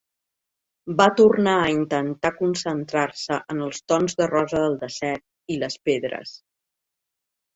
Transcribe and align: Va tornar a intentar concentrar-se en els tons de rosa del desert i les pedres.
Va 1.01 1.05
tornar 1.17 1.53
a 1.65 1.73
intentar 1.73 2.31
concentrar-se 2.37 3.37
en 3.55 3.61
els 3.67 3.83
tons 3.93 4.17
de 4.21 4.27
rosa 4.33 4.61
del 4.63 4.79
desert 4.85 5.55
i 5.57 5.59
les 5.65 5.77
pedres. 5.91 6.33